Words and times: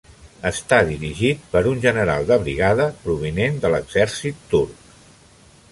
Està 0.49 0.77
dirigit 0.87 1.43
per 1.51 1.61
un 1.73 1.83
general 1.83 2.25
de 2.31 2.39
brigada 2.45 2.89
provinent 3.05 3.61
de 3.67 3.73
l'exèrcit 3.75 4.43
turc. 4.55 4.97